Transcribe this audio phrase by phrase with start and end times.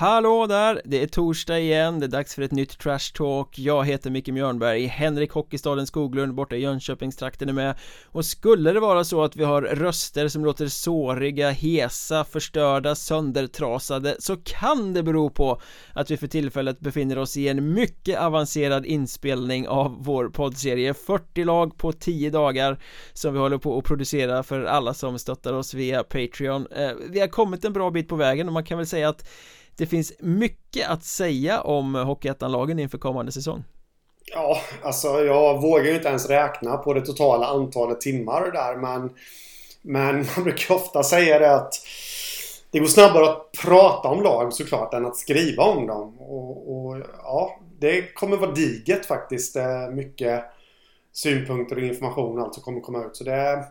[0.00, 0.82] Hallå där!
[0.84, 4.28] Det är torsdag igen, det är dags för ett nytt Trash Talk Jag heter Micke
[4.28, 7.74] Mjörnberg, Henrik Hockeystaden Skoglund borta i Jönköpingstrakten är med
[8.06, 14.16] Och skulle det vara så att vi har röster som låter såriga, hesa, förstörda, söndertrasade
[14.18, 15.60] Så kan det bero på
[15.94, 21.44] att vi för tillfället befinner oss i en mycket avancerad inspelning av vår poddserie 40
[21.44, 22.78] lag på 10 dagar
[23.12, 27.20] Som vi håller på att producera för alla som stöttar oss via Patreon eh, Vi
[27.20, 29.28] har kommit en bra bit på vägen och man kan väl säga att
[29.80, 33.64] det finns mycket att säga om Hockeyettan-lagen inför kommande säsong.
[34.32, 39.10] Ja, alltså jag vågar ju inte ens räkna på det totala antalet timmar där men
[39.82, 41.74] Men man brukar ofta säga det att
[42.70, 46.20] Det går snabbare att prata om lag såklart än att skriva om dem.
[46.20, 50.44] Och, och ja Det kommer vara diget faktiskt eh, mycket
[51.12, 53.16] Synpunkter och information och allt som kommer komma ut.
[53.16, 53.64] Så det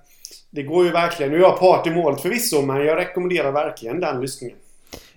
[0.50, 4.00] Det går ju verkligen, nu är jag part i målet förvisso men jag rekommenderar verkligen
[4.00, 4.58] den lyssningen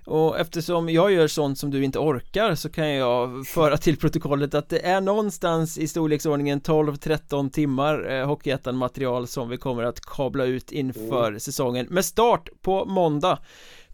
[0.05, 4.55] och eftersom jag gör sånt som du inte orkar så kan jag föra till protokollet
[4.55, 10.01] att det är någonstans i storleksordningen 12-13 timmar eh, Hockeyettan material som vi kommer att
[10.01, 11.41] kabla ut inför mm.
[11.41, 11.87] säsongen.
[11.91, 13.39] Med start på måndag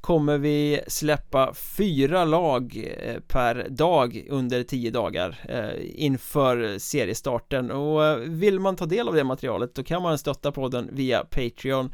[0.01, 7.71] kommer vi släppa fyra lag eh, per dag under tio dagar eh, inför seriestarten.
[7.71, 11.25] Och eh, vill man ta del av det materialet då kan man stötta podden via
[11.25, 11.93] Patreon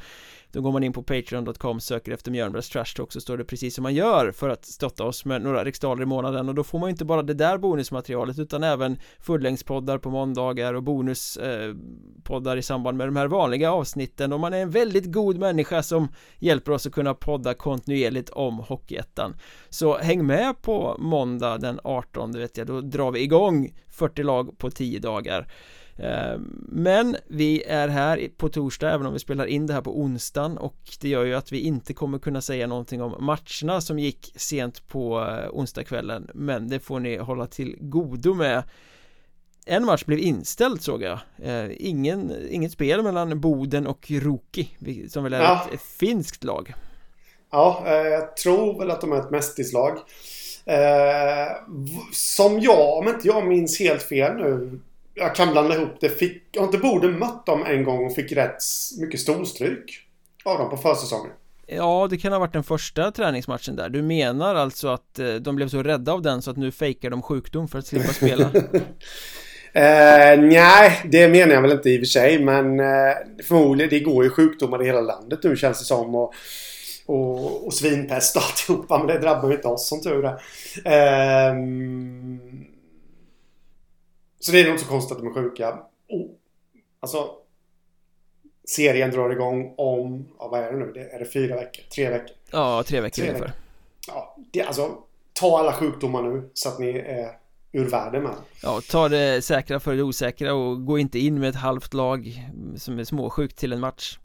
[0.54, 3.74] då går man in på Patreon.com, söker efter Mjölnbergs Trash Talk så står det precis
[3.74, 6.48] som man gör för att stötta oss med några riksdaler i månaden.
[6.48, 10.74] Och då får man ju inte bara det där bonusmaterialet utan även fullängdspoddar på måndagar
[10.74, 14.32] och bonuspoddar eh, i samband med de här vanliga avsnitten.
[14.32, 18.58] Och man är en väldigt god människa som hjälper oss att kunna podda kontinuerligt om
[18.58, 19.36] Hockeyettan.
[19.68, 24.58] Så häng med på måndag den 18 vet jag, då drar vi igång 40 lag
[24.58, 25.48] på 10 dagar
[26.68, 30.58] men vi är här på torsdag även om vi spelar in det här på onsdagen
[30.58, 34.32] och det gör ju att vi inte kommer kunna säga någonting om matcherna som gick
[34.36, 36.30] sent på eh, onsdagskvällen.
[36.34, 38.62] Men det får ni hålla till godo med.
[39.66, 41.18] En match blev inställd såg jag.
[41.42, 44.68] Eh, Ingen, Inget spel mellan Boden och Roki
[45.08, 45.68] Som väl är ja.
[45.72, 46.74] ett, finskt lag.
[47.50, 49.98] Ja, jag tror väl att de är ett mästislag
[50.64, 51.52] eh,
[52.12, 54.80] Som jag, om inte jag minns helt fel nu
[55.14, 56.08] jag kan blanda ihop det.
[56.08, 58.56] Fick, har inte Boden mött dem en gång och fick rätt
[59.00, 60.00] mycket storstryk
[60.44, 61.32] av dem på försäsongen?
[61.66, 63.88] Ja, det kan ha varit den första träningsmatchen där.
[63.88, 67.10] Du menar alltså att eh, de blev så rädda av den så att nu fejkar
[67.10, 68.50] de sjukdom för att slippa spela?
[69.72, 72.44] eh, nej, det menar jag väl inte i och för sig.
[72.44, 73.14] Men eh,
[73.44, 76.14] förmodligen, det går ju sjukdomar i hela landet nu känns det som.
[76.14, 76.34] Och,
[77.06, 78.98] och, och svinpest och alltihopa.
[78.98, 80.38] Men det drabbar ju inte oss som tur är.
[80.84, 81.54] Eh,
[84.44, 85.78] så det är nog inte så konstigt att de är sjuka.
[86.08, 86.30] Oh.
[87.00, 87.30] Alltså
[88.64, 90.92] Serien drar igång om, ja, vad är det nu?
[90.92, 91.82] Det, är det fyra veckor?
[91.94, 92.36] Tre veckor?
[92.50, 93.52] Ja, tre veckor tre ungefär.
[94.08, 94.98] Ja, det, alltså
[95.32, 97.38] ta alla sjukdomar nu så att ni är
[97.72, 98.34] ur världen med.
[98.62, 102.42] Ja, ta det säkra för det osäkra och gå inte in med ett halvt lag
[102.76, 104.18] som är småsjukt till en match.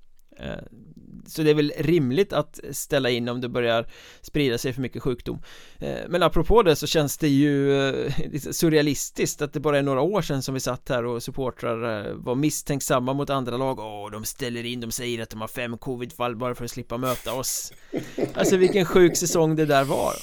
[1.29, 3.85] Eh, så det är väl rimligt att ställa in om det börjar
[4.21, 5.41] sprida sig för mycket sjukdom.
[5.79, 8.11] Eh, Men apropå det så känns det ju eh,
[8.51, 12.35] surrealistiskt att det bara är några år sedan som vi satt här och supportrar var
[12.35, 13.79] misstänksamma mot andra lag.
[13.79, 16.97] Åh, de ställer in, de säger att de har fem covidfall bara för att slippa
[16.97, 17.73] möta oss.
[18.33, 20.13] Alltså vilken sjuk säsong det där var.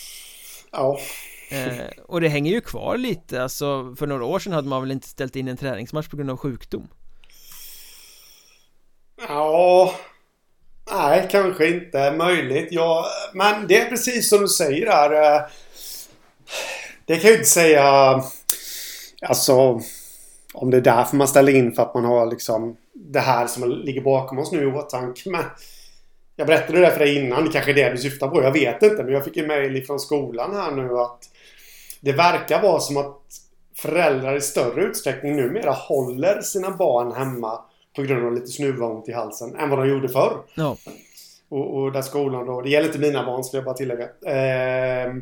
[0.72, 0.98] Ja.
[1.50, 4.90] Eh, Och det hänger ju kvar lite, alltså för några år sedan hade man väl
[4.90, 6.88] inte ställt in en träningsmatch på grund av sjukdom?
[9.28, 9.94] Ja
[10.90, 12.68] Nej, kanske inte möjligt.
[12.70, 15.34] Ja, men det är precis som du säger där.
[15.34, 15.40] Eh,
[17.04, 18.22] det kan jag ju inte säga...
[19.22, 19.80] Alltså...
[20.54, 23.70] Om det är därför man ställer in för att man har liksom det här som
[23.70, 25.30] ligger bakom oss nu i åtanke.
[25.30, 25.44] Men
[26.36, 27.44] jag berättade det för dig innan.
[27.44, 28.42] Det kanske är det du syftar på.
[28.42, 29.02] Jag vet inte.
[29.02, 31.18] Men jag fick ju mail från skolan här nu att
[32.00, 33.22] det verkar vara som att
[33.76, 37.60] föräldrar i större utsträckning numera håller sina barn hemma
[37.96, 40.36] på grund av lite snuvont i halsen än vad de gjorde förr.
[40.54, 40.76] Ja.
[41.48, 44.04] Och, och där skolan då, det gäller inte mina barn skulle jag bara tillägga.
[44.04, 45.14] Eh,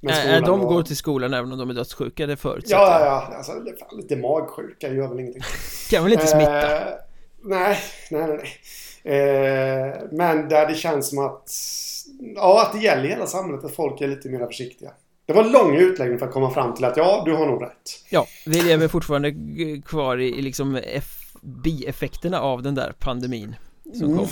[0.00, 3.52] men de går till skolan även om de är dödssjuka, det förutsätter Ja, ja, alltså
[3.92, 5.42] lite magsjuka gör väl ingenting.
[5.90, 6.76] kan väl inte smitta?
[6.76, 6.94] Eh,
[7.44, 7.78] nej,
[8.10, 9.18] nej, nej.
[9.18, 11.50] Eh, men där det känns som att
[12.36, 14.90] Ja, att det gäller i hela samhället att folk är lite mer försiktiga.
[15.26, 17.62] Det var en lång utläggning för att komma fram till att ja, du har nog
[17.62, 18.04] rätt.
[18.10, 19.34] Ja, vi lever fortfarande
[19.86, 23.54] kvar i, i liksom F bieffekterna av den där pandemin
[23.94, 24.18] som mm.
[24.18, 24.28] kom.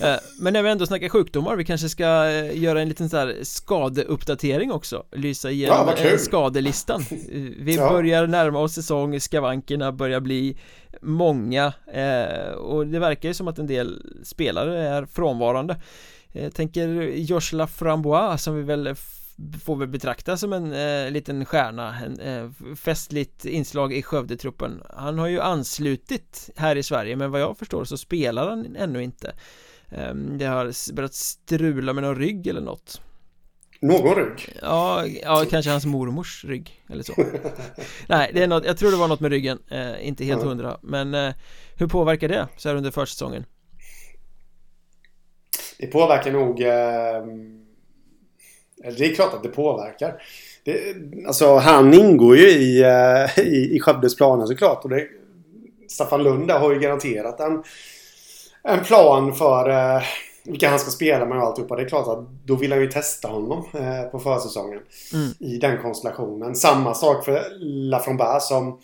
[0.00, 3.16] Eh, Men när vi ändå snackar sjukdomar, vi kanske ska eh, göra en liten så
[3.16, 5.04] här skadeuppdatering också.
[5.12, 7.16] Lysa igenom ja, skadelistan eh,
[7.58, 7.90] Vi ja.
[7.90, 10.56] börjar närma oss säsong, skavankerna börjar bli
[11.00, 11.72] många
[12.56, 15.76] Och det verkar ju som att en del spelare är frånvarande.
[16.32, 16.86] Jag tänker
[17.16, 18.94] Josh Laframbois som vi väl
[19.64, 24.82] får väl betraktas som en eh, liten stjärna, en eh, festligt inslag i Skövde-truppen.
[24.90, 29.02] Han har ju anslutit här i Sverige men vad jag förstår så spelar han ännu
[29.02, 29.34] inte.
[29.88, 33.00] Eh, Det har börjat strula med någon rygg eller något.
[33.80, 34.56] Någon rygg?
[34.62, 37.12] Ja, ja kanske hans mormors rygg eller så.
[38.08, 40.78] Nej, det är något, jag tror det var något med ryggen, eh, inte helt hundra.
[40.82, 41.34] Men eh,
[41.76, 43.44] hur påverkar det så här under försäsongen?
[45.78, 47.24] Det påverkar nog eh,
[48.98, 50.22] Det är klart att det påverkar
[50.64, 50.96] det,
[51.26, 55.06] Alltså han ingår ju i, eh, i, i Skövdes planer såklart och det
[55.88, 57.62] Staffan Lund har ju garanterat en
[58.62, 60.02] En plan för eh,
[60.44, 61.76] vilka han ska spela med och alltihopa.
[61.76, 64.80] Det är klart att då vill han ju testa honom eh, på försäsongen.
[65.12, 65.30] Mm.
[65.38, 66.54] I den konstellationen.
[66.54, 68.78] Samma sak för Lafromba som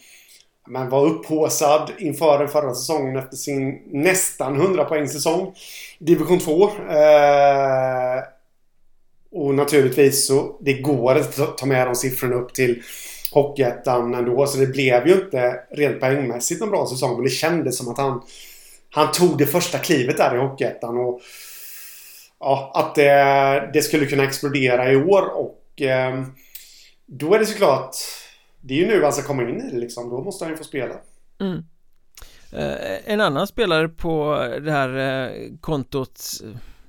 [0.67, 5.55] men var upphåsad inför den förra säsongen efter sin nästan 100 poäng säsong.
[5.99, 6.64] Division 2.
[6.64, 8.23] Eh,
[9.32, 12.82] och naturligtvis så det går att ta med de siffrorna upp till
[13.32, 14.47] Hockeyettan ändå.
[14.47, 17.15] Så det blev ju inte rent poängmässigt en bra säsong.
[17.15, 18.23] Men det kändes som att han
[18.91, 21.21] han tog det första klivet där i Hockeyettan och
[22.41, 26.25] ja, att det, det, skulle kunna explodera i år och eh,
[27.06, 27.97] då är det såklart
[28.61, 30.11] det är ju nu han ska komma in i det liksom.
[30.11, 30.94] Då måste han ju få spela.
[31.41, 31.65] Mm.
[32.53, 35.31] Eh, en annan spelare på det här eh,
[35.61, 36.21] kontot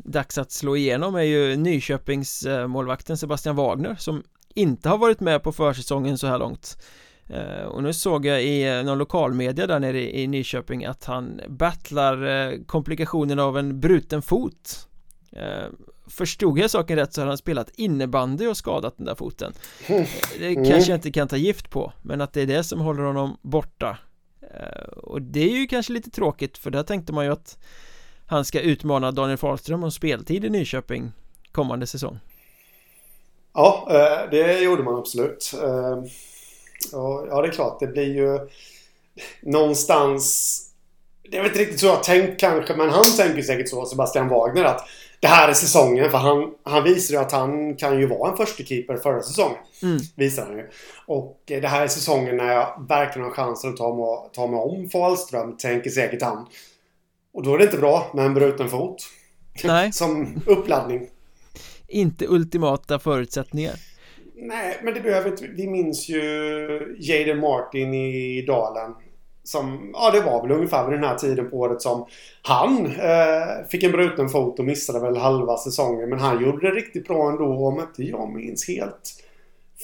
[0.04, 5.20] Dags att slå igenom är ju Nyköpings eh, målvakten Sebastian Wagner som inte har varit
[5.20, 6.78] med på försäsongen så här långt.
[7.28, 11.42] Eh, och nu såg jag i eh, någon lokalmedia där nere i Nyköping att han
[11.48, 14.88] battlar komplikationen av en bruten fot.
[16.08, 19.54] Förstod jag saken rätt så har han spelat innebandy och skadat den där foten.
[20.40, 23.04] Det kanske jag inte kan ta gift på Men att det är det som håller
[23.04, 23.98] honom borta.
[24.96, 27.58] Och det är ju kanske lite tråkigt för där tänkte man ju att
[28.32, 31.12] Han ska utmana Daniel Fahlström om speltid i Nyköping
[31.52, 32.20] Kommande säsong
[33.54, 33.88] Ja,
[34.32, 35.52] det gjorde man absolut
[36.92, 37.80] Ja, det är klart.
[37.80, 38.40] Det blir ju
[39.42, 40.58] någonstans...
[41.32, 44.28] Det är väl inte riktigt så jag tänkt kanske, men han tänker säkert så, Sebastian
[44.28, 44.88] Wagner, att
[45.20, 46.12] det här är säsongen.
[46.12, 49.58] För han, han visar ju att han kan ju vara en första keeper förra säsongen.
[49.84, 49.98] Mm.
[50.16, 50.70] Visar han ju.
[51.06, 54.60] Och det här är säsongen när jag verkligen har chansen att ta mig, ta mig
[54.60, 56.48] om Fahlström, tänker säkert han.
[57.34, 59.04] Och då är det inte bra med en bruten fot.
[59.64, 59.92] Nej.
[59.94, 61.10] Som uppladdning.
[61.88, 63.74] Inte ultimata förutsättningar.
[64.36, 65.48] Nej, men det behöver inte.
[65.48, 68.94] Vi minns ju Jaden Martin i Dalen.
[69.44, 72.06] Som, ja det var väl ungefär vid den här tiden på året som
[72.42, 76.10] han eh, fick en bruten fot och missade väl halva säsongen.
[76.10, 77.68] Men han gjorde det riktigt bra ändå.
[77.68, 79.24] Om inte jag minns helt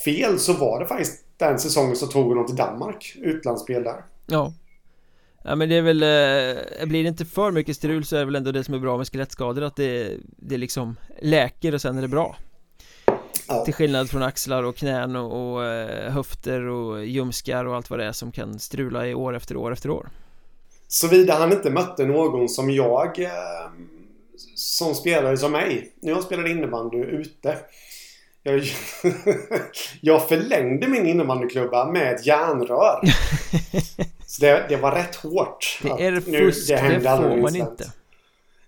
[0.05, 3.17] fel så var det faktiskt den säsongen som tog honom till Danmark.
[3.21, 4.03] Utlandsspel där.
[4.25, 4.53] Ja.
[5.47, 8.25] Ja men det är väl, eh, blir det inte för mycket strul så är det
[8.25, 11.97] väl ändå det som är bra med skelettskador att det, det liksom läker och sen
[11.97, 12.35] är det bra
[13.47, 13.65] Ja.
[13.65, 17.99] Till skillnad från axlar och knän och, och eh, höfter och ljumskar och allt vad
[17.99, 20.09] det är som kan strula i år efter år efter år.
[20.87, 23.31] Såvida han inte mötte någon som jag eh,
[24.55, 25.93] som spelare som mig.
[26.01, 27.57] När jag spelade innebandy ute.
[28.43, 28.63] Jag,
[30.01, 33.01] jag förlängde min innebandyklubba med ett järnrör.
[34.37, 35.79] Så det, det var rätt hårt.
[35.81, 37.91] Det är fusk, det, det får man inte.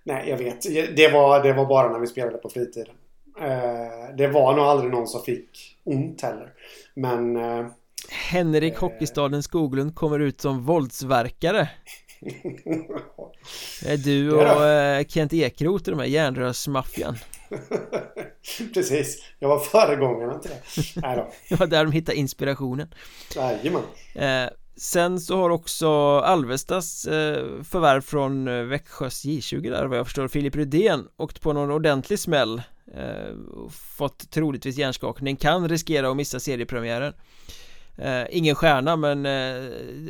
[0.04, 0.62] Nej, jag vet.
[0.96, 2.96] Det var, det var bara när vi spelade på fritiden.
[3.42, 6.54] Eh, det var nog aldrig någon som fick ont heller.
[6.94, 7.36] Men...
[7.36, 7.68] Eh,
[8.10, 11.70] Henrik eh, Hockeystaden Skoglund kommer ut som våldsverkare.
[13.82, 17.18] Det är du och eh, Kent Ekroth i de här järnrörsmaffian.
[18.74, 21.02] Precis, jag var föregångaren till det.
[21.02, 21.32] Nej då.
[21.50, 22.94] Det var där de hittade inspirationen.
[23.36, 23.82] Jajamän.
[24.16, 24.50] Eh,
[24.80, 30.28] Sen så har också Alvestas eh, förvärv från eh, Växjös J20 där vad jag förstår.
[30.28, 32.62] Filip Rydén åkt på någon ordentlig smäll
[32.96, 33.36] eh,
[33.70, 37.14] Fått troligtvis hjärnskakning, kan riskera att missa seriepremiären.
[38.30, 39.26] Ingen stjärna men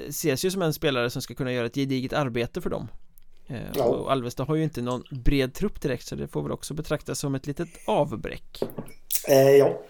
[0.09, 2.87] ses ju som en spelare som ska kunna göra ett gediget arbete för dem.
[3.75, 3.83] Ja.
[3.83, 7.19] Och Alvesta har ju inte någon bred trupp direkt så det får väl också betraktas
[7.19, 8.63] som ett litet avbräck.
[9.27, 9.81] Eh, Ja.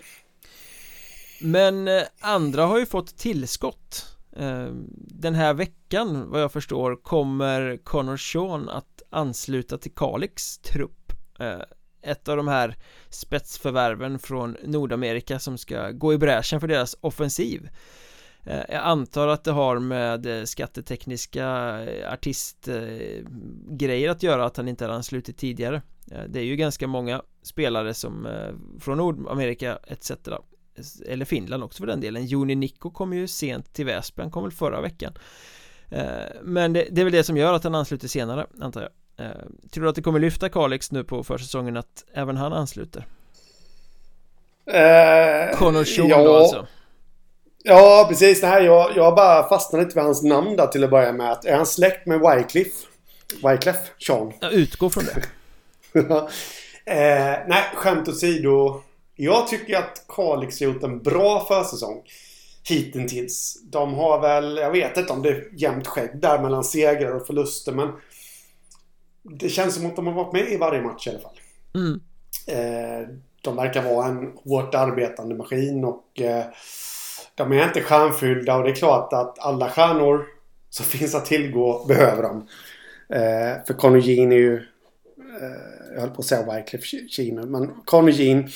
[1.41, 8.17] Men andra har ju fått tillskott Ehm, den här veckan vad jag förstår kommer Connor
[8.17, 11.13] Sean att ansluta till Kalix trupp.
[11.39, 11.61] Ehm,
[12.01, 12.75] ett av de här
[13.09, 17.69] spetsförvärven från Nordamerika som ska gå i bräschen för deras offensiv.
[18.43, 21.47] Ehm, jag antar att det har med eh, skattetekniska
[21.83, 25.81] eh, artistgrejer eh, att göra att han inte har anslutit tidigare.
[26.27, 28.27] Det är ju ganska många spelare som
[28.79, 30.11] från Nordamerika etc
[31.07, 34.43] eller Finland också för den delen Joni Nikko kom ju sent till Väsby, han kom
[34.43, 35.13] väl förra veckan
[36.41, 39.31] Men det, det är väl det som gör att han ansluter senare antar jag Eh,
[39.71, 43.05] tror du att det kommer lyfta Kalix nu på försäsongen att även han ansluter?
[44.65, 46.23] Eh, Connor Shaw ja.
[46.23, 46.67] då alltså?
[47.63, 48.41] Ja, precis.
[48.41, 51.37] Nej, jag, jag bara fastnade lite vid hans namn där till att börja med.
[51.45, 52.87] Är han släkt med Wycliffe?
[53.43, 53.79] Wycliffe?
[54.07, 54.33] Sean?
[54.39, 55.21] Jag utgår från det.
[56.85, 58.81] eh, nej, skämt åsido.
[59.21, 62.01] Jag tycker att Kalix har gjort en bra försäsong.
[62.69, 63.61] Hittills.
[63.63, 67.27] De har väl, jag vet inte om det är jämnt skägg där mellan segrar och
[67.27, 67.91] förluster men
[69.23, 71.39] det känns som att de har varit med i varje match i alla fall.
[71.75, 71.99] Mm.
[72.47, 73.07] Eh,
[73.41, 76.45] de verkar vara en hårt arbetande maskin och eh,
[77.35, 80.25] de är inte stjärnfyllda och det är klart att alla stjärnor
[80.69, 82.47] som finns att tillgå behöver dem.
[83.09, 84.55] Eh, för Conor Jean är ju...
[84.55, 88.49] Eh, jag höll på att säga Wycliffe Jean men Conor Jean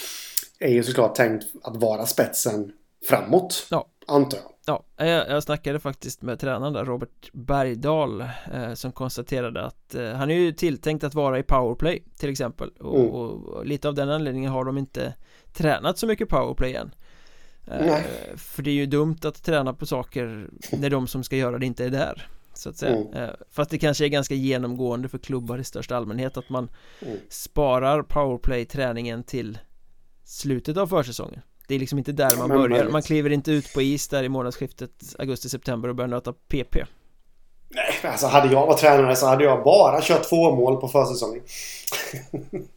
[0.63, 2.71] är ju såklart tänkt att vara spetsen
[3.09, 3.67] framåt.
[3.71, 3.89] Ja.
[4.07, 4.53] Antar jag.
[4.65, 8.21] Ja, jag, jag snackade faktiskt med tränaren där, Robert Bergdahl
[8.53, 12.69] eh, Som konstaterade att eh, han är ju tilltänkt att vara i powerplay till exempel
[12.69, 13.11] och, mm.
[13.11, 15.13] och, och, lite av den anledningen har de inte
[15.53, 16.95] tränat så mycket powerplay än
[17.67, 17.97] eh,
[18.35, 21.65] För det är ju dumt att träna på saker när de som ska göra det
[21.65, 23.13] inte är där så att säga mm.
[23.13, 26.69] Eh, fast det kanske är ganska genomgående för klubbar i största allmänhet att man
[27.01, 27.17] mm.
[27.29, 29.57] sparar powerplay-träningen till
[30.25, 31.41] slutet av försäsongen.
[31.67, 34.29] Det är liksom inte där man börjar, man kliver inte ut på is där i
[34.29, 36.75] månadsskiftet augusti-september och börjar nöta PP
[37.75, 41.43] Nej, alltså hade jag varit tränare så hade jag bara kört två mål på försäsongen.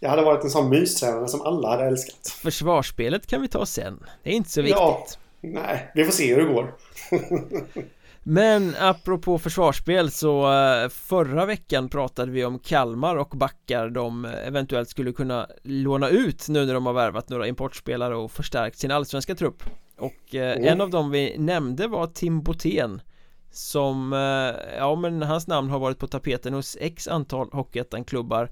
[0.00, 2.28] Jag hade varit en sån mystränare som alla hade älskat.
[2.42, 4.78] Försvarsspelet kan vi ta sen, det är inte så viktigt.
[4.80, 5.06] Ja,
[5.40, 6.74] Nej, vi får se hur det går
[8.30, 14.88] Men apropå försvarsspel så eh, förra veckan pratade vi om Kalmar och backar de eventuellt
[14.88, 19.34] skulle kunna låna ut nu när de har värvat några importspelare och förstärkt sin allsvenska
[19.34, 19.62] trupp.
[19.98, 20.64] Och mm.
[20.64, 23.02] en av dem vi nämnde var Tim Botén
[23.50, 28.50] som, eh, ja men hans namn har varit på tapeten hos x antal Hockeyettan-klubbar.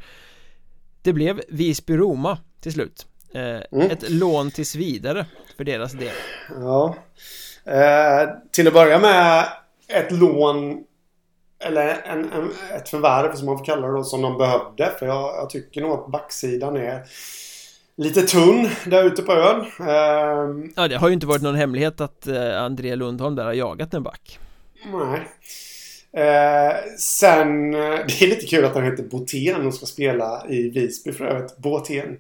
[1.02, 3.06] Det blev Visby-Roma till slut.
[3.33, 3.90] Mm.
[3.90, 6.14] Ett lån tills vidare för deras del.
[6.61, 6.97] Ja.
[7.64, 9.47] Eh, Till att börja med
[9.88, 10.85] ett lån
[11.59, 14.93] eller en, en, ett förvärv som man får kalla det då, som de behövde.
[14.99, 17.02] För jag, jag tycker nog att backsidan är
[17.97, 19.61] lite tunn där ute på ön.
[19.61, 23.52] Uh, ja, det har ju inte varit någon hemlighet att uh, André Lundholm där har
[23.52, 24.38] jagat en back.
[24.93, 25.21] Nej.
[26.16, 30.71] Uh, sen, uh, det är lite kul att han heter Botén och ska spela i
[30.71, 31.57] Visby för övrigt.
[31.57, 32.19] Båtén.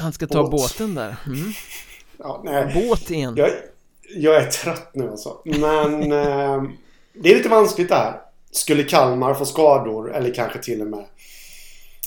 [0.00, 0.50] Han ska ta Båt.
[0.50, 1.16] båten där.
[1.26, 1.52] Mm.
[2.18, 2.88] Ja, nej.
[2.88, 3.36] Båten.
[3.36, 3.50] Jag,
[4.16, 5.42] jag är trött nu alltså.
[5.44, 6.12] Men...
[7.20, 8.20] Det är lite vanskligt det här.
[8.50, 11.04] Skulle Kalmar få skador eller kanske till och med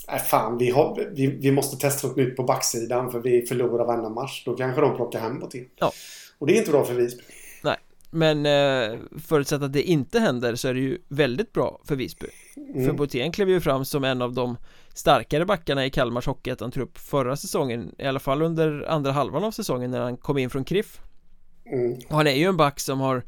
[0.08, 3.86] Nej fan, vi, har, vi, vi måste testa något nytt på backsidan för vi förlorar
[3.86, 4.44] varenda match.
[4.46, 5.66] Då kanske de plockar hem till.
[5.76, 5.92] Ja.
[6.38, 7.24] Och det är inte bra för Visby.
[7.64, 7.78] Nej,
[8.10, 12.28] men eh, förutsatt att det inte händer så är det ju väldigt bra för Visby.
[12.58, 12.86] Mm.
[12.86, 14.58] För Botén klev ju fram som en av de
[14.94, 17.96] starkare backarna i Kalmars Hockeyettan-trupp förra säsongen.
[17.98, 21.00] I alla fall under andra halvan av säsongen när han kom in från KRIF.
[21.66, 22.00] Mm.
[22.10, 23.24] Och han är ju en back som har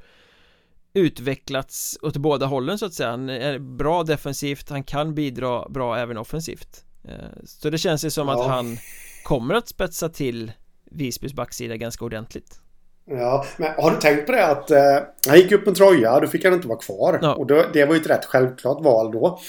[0.93, 5.97] utvecklats åt båda hållen så att säga Han är bra defensivt, han kan bidra bra
[5.97, 8.41] även offensivt eh, Så det känns ju som ja.
[8.41, 8.77] att han
[9.23, 10.51] kommer att spetsa till
[10.91, 12.59] Visbys backsida ganska ordentligt
[13.05, 14.97] Ja, men har du tänkt på det att eh,
[15.27, 17.19] han gick upp en tröja, då fick han inte vara kvar.
[17.21, 17.33] Ja.
[17.33, 19.39] Och då, det var ju ett rätt självklart val då.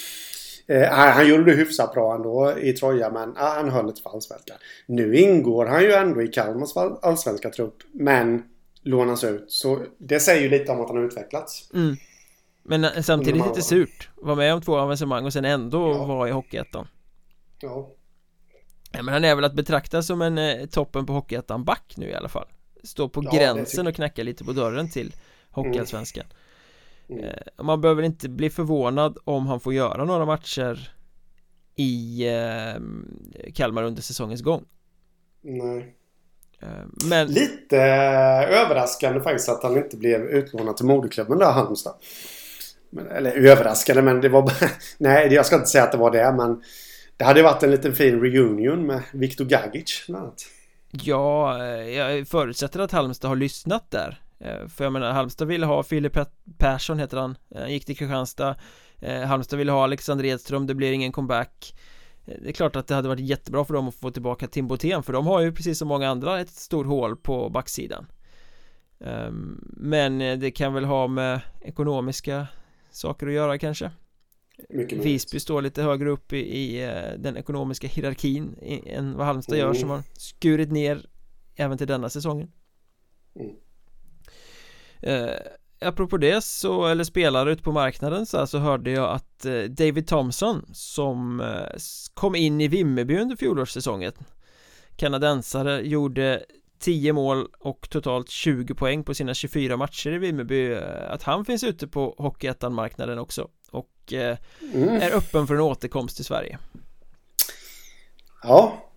[0.67, 4.11] Eh, han gjorde det hyfsat bra ändå i tröja men ah, han höll inte för
[4.11, 4.57] allsvenskan.
[4.87, 6.71] Nu ingår han ju ändå i Kalmars
[7.03, 7.77] allsvenska trupp.
[7.93, 8.43] Men
[8.85, 9.45] lånas ut.
[9.49, 11.71] Så det säger ju lite om att han har utvecklats.
[11.75, 11.97] Mm.
[12.63, 14.09] Men eh, samtidigt lite surt.
[14.15, 16.05] Var med om två avancemang och sen ändå ja.
[16.05, 16.89] vara i Hockeyettan.
[17.61, 17.91] Ja.
[18.93, 19.03] ja.
[19.03, 22.15] Men han är väl att betrakta som en eh, toppen på Hockeyettan back nu i
[22.15, 22.47] alla fall.
[22.83, 25.15] Står på ja, gränsen och knackar lite på dörren till
[25.51, 26.25] Hockeyallsvenskan.
[26.27, 26.35] Mm.
[27.09, 27.25] Mm.
[27.25, 30.95] Eh, man behöver inte bli förvånad om han får göra några matcher
[31.77, 32.83] i eh,
[33.55, 34.65] Kalmar under säsongens gång.
[35.43, 35.97] Nej.
[36.65, 37.27] Eh, men...
[37.27, 41.95] Lite eh, överraskande faktiskt att han inte blev utlånad till moderklubben där Halmstad.
[42.91, 44.71] Men, eller överraskande men det var bara...
[44.99, 46.63] Nej, jag ska inte säga att det var det men...
[47.17, 50.47] Det hade varit en liten fin reunion med Viktor Gagic bland annat.
[50.91, 54.21] Ja, eh, jag förutsätter att Halmstad har lyssnat där.
[54.77, 56.19] För jag menar, Halmstad ville ha Filip
[56.59, 57.37] Persson heter han,
[57.69, 58.57] gick till Kristianstad.
[59.27, 61.75] Halmstad ville ha Alexander Edström, det blir ingen comeback.
[62.25, 65.03] Det är klart att det hade varit jättebra för dem att få tillbaka Tim Botén
[65.03, 68.07] för de har ju precis som många andra ett stort hål på backsidan
[69.01, 72.47] ehm, Men det kan väl ha med ekonomiska
[72.91, 73.91] saker att göra kanske
[74.69, 79.59] Mycket Visby står lite högre upp i, i eh, den ekonomiska hierarkin än vad Halmstad
[79.59, 79.67] mm.
[79.67, 81.07] gör som har skurit ner
[81.55, 82.51] även till denna säsongen
[83.35, 83.57] mm.
[85.81, 90.07] Apropå det så, eller spelare ute på marknaden så, så hörde jag att eh, David
[90.07, 91.79] Thompson som eh,
[92.15, 94.13] kom in i Vimmerby under fjolårssäsongen.
[94.97, 96.45] Kanadensare gjorde
[96.79, 100.73] 10 mål och totalt 20 poäng på sina 24 matcher i Vimmerby.
[100.73, 104.37] Eh, Att han finns ute på Hockeyettan-marknaden också Och eh,
[104.75, 104.89] mm.
[104.89, 106.59] är öppen för en återkomst till Sverige.
[108.43, 108.91] Ja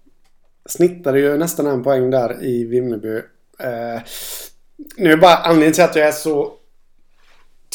[0.65, 3.17] Snittade ju nästan en poäng där i Vimmerby.
[3.59, 4.01] Eh,
[4.97, 6.56] Nu är bara anledningen till att jag är så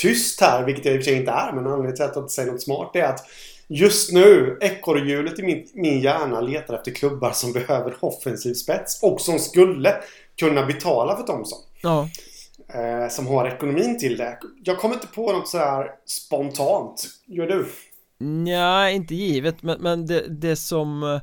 [0.02, 2.24] Tyst här, vilket jag i och för sig inte är Men anledningen till att jag
[2.24, 3.26] inte säger något smart är att
[3.74, 9.20] Just nu, ekorrhjulet i min, min hjärna letar efter klubbar som behöver offensiv spets och
[9.20, 9.94] som skulle
[10.36, 11.58] kunna betala för Thomson.
[11.82, 12.08] Ja.
[12.74, 14.38] Eh, som har ekonomin till det.
[14.64, 17.06] Jag kommer inte på något så här spontant.
[17.26, 17.66] Gör du?
[18.18, 21.20] Nej, inte givet, men, men det, det som eh,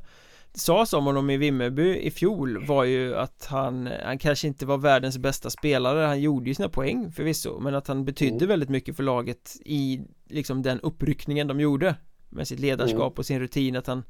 [0.60, 4.78] sades om honom i Vimmerby i fjol var ju att han, han kanske inte var
[4.78, 8.48] världens bästa spelare, han gjorde ju sina poäng förvisso, men att han betydde mm.
[8.48, 11.96] väldigt mycket för laget i liksom den uppryckningen de gjorde
[12.30, 13.18] med sitt ledarskap mm.
[13.18, 14.04] och sin rutin att han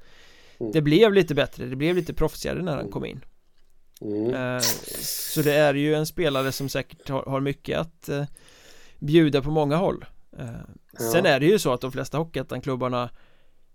[0.59, 0.71] mm.
[0.71, 3.25] Det blev lite bättre, det blev lite proffsigare när han kom in
[4.01, 4.33] mm.
[4.33, 4.59] uh,
[4.99, 8.23] Så det är ju en spelare som säkert har, mycket att uh,
[8.99, 10.05] bjuda på många håll
[10.37, 11.09] ja.
[11.11, 13.09] Sen är det ju så att de flesta Hockeyettan-klubbarna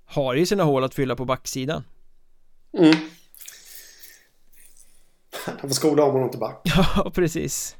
[0.05, 1.83] Har ju sina hål att fylla på backsidan
[2.79, 2.95] Mm.
[5.61, 7.77] De får skola om honom till back Ja, precis.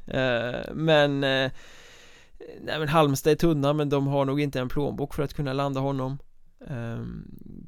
[0.73, 1.25] Men
[2.61, 5.53] Nej men Halmstad är tunna men de har nog inte en plånbok för att kunna
[5.53, 6.17] landa honom.
[6.59, 7.27] Um,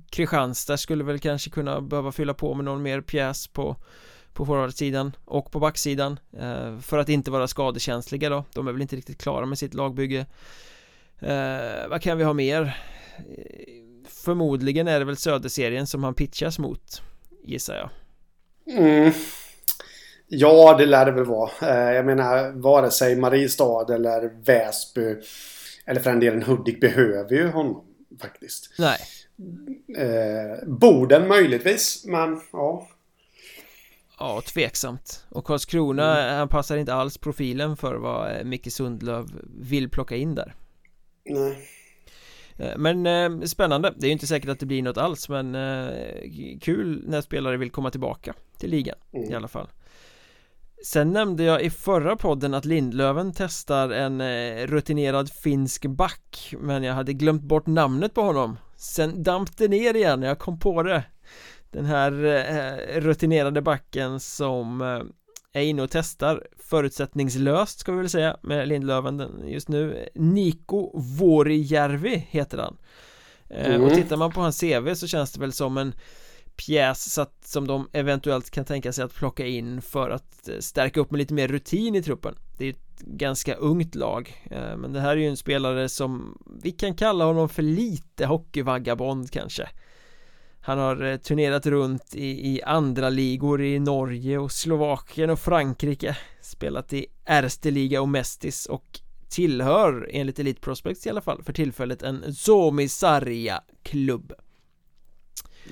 [0.09, 3.75] Kristianstad skulle väl kanske kunna behöva fylla på med någon mer pjäs på
[4.33, 8.43] på forwardsidan och på backsidan uh, för att inte vara skadekänsliga då.
[8.53, 10.25] De är väl inte riktigt klara med sitt lagbygge.
[11.89, 12.77] Vad kan vi ha mer?
[14.07, 17.01] Förmodligen är det väl Söderserien som han pitchas mot
[17.47, 17.89] gissar jag
[18.77, 19.11] mm.
[20.27, 21.49] Ja, det lär det väl vara.
[21.63, 25.15] Uh, jag menar, vare sig Mariestad eller Väsby
[25.87, 27.85] eller för den delen Hudik behöver ju honom
[28.21, 28.73] faktiskt.
[28.79, 28.99] Nej.
[29.97, 32.87] Eh, Boden möjligtvis, men ja.
[34.19, 35.25] Ja, tveksamt.
[35.29, 36.37] Och Karlskrona, mm.
[36.37, 39.27] han passar inte alls profilen för vad eh, Micke Sundlöv
[39.59, 40.55] vill plocka in där.
[41.25, 41.57] Nej.
[42.57, 45.55] Eh, men eh, spännande, det är ju inte säkert att det blir något alls men
[45.55, 45.89] eh,
[46.61, 49.31] kul när spelare vill komma tillbaka till ligan mm.
[49.31, 49.67] i alla fall.
[50.85, 54.21] Sen nämnde jag i förra podden att Lindlöven testar en
[54.67, 58.57] rutinerad finsk back Men jag hade glömt bort namnet på honom.
[58.75, 61.03] Sen damp det ner igen när jag kom på det.
[61.71, 62.11] Den här
[62.99, 64.81] rutinerade backen som
[65.57, 70.09] är inne och testar förutsättningslöst ska vi väl säga med Lindlöven just nu.
[70.15, 72.77] Niko Vuorijärvi heter han.
[73.49, 73.83] Mm.
[73.83, 75.93] Och tittar man på hans CV så känns det väl som en
[76.57, 80.59] pjäs så att, som de eventuellt kan tänka sig att plocka in för att eh,
[80.59, 82.35] stärka upp med lite mer rutin i truppen.
[82.57, 86.37] Det är ett ganska ungt lag eh, men det här är ju en spelare som
[86.63, 89.69] vi kan kalla honom för lite hockeyvagabond kanske
[90.67, 96.17] han har eh, turnerat runt i, i andra ligor i Norge och Slovakien och Frankrike.
[96.41, 98.99] Spelat i Erste Liga och Mestis och
[99.29, 104.33] tillhör enligt Elite Prospects i alla fall för tillfället en Zomi Sarja klubb.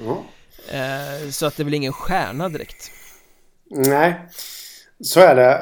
[0.06, 0.24] Ja.
[0.72, 2.92] Eh, så att det är väl ingen stjärna direkt.
[3.70, 4.16] Nej
[5.00, 5.54] Så är det.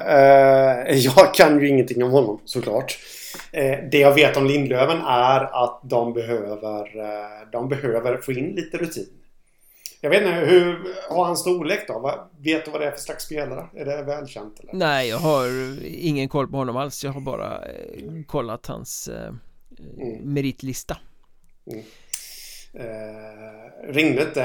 [0.87, 2.99] Eh, Jag kan ju ingenting om honom såklart.
[3.91, 9.07] Det jag vet om Lindlöven är att de behöver De behöver få in lite rutin
[10.03, 12.29] jag vet inte, hur har han storlek då?
[12.37, 13.69] Vet du vad det är för slags spelare?
[13.73, 14.73] Är det välkänt eller?
[14.73, 15.47] Nej, jag har
[15.83, 17.63] ingen koll på honom alls Jag har bara
[18.27, 20.33] kollat hans mm.
[20.33, 20.97] meritlista
[21.71, 21.83] mm.
[22.75, 24.43] Eh, ringde inte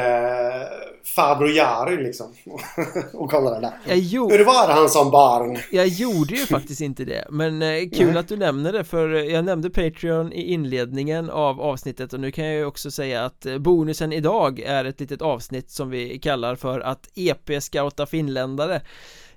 [1.05, 2.35] farbror Jari liksom
[3.13, 3.73] och kollade där.
[3.87, 4.37] Jag gjorde...
[4.37, 5.59] Hur var han som barn?
[5.73, 9.45] Jag gjorde ju faktiskt inte det Men eh, kul att du nämner det för jag
[9.45, 13.59] nämnde Patreon i inledningen av avsnittet och nu kan jag ju också säga att eh,
[13.59, 18.83] bonusen idag är ett litet avsnitt som vi kallar för att EP scouta finländare Eh,